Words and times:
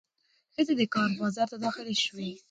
ښځې 0.53 0.73
د 0.79 0.81
کار 0.95 1.09
بازار 1.19 1.47
ته 1.51 1.57
داخلې 1.65 1.95
شوې. 2.05 2.29